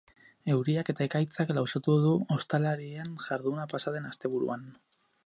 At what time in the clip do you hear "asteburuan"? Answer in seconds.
4.15-4.65